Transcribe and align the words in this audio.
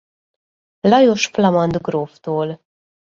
Lajos 0.83 1.25
flamand 1.27 1.77
gróftól. 1.79 2.59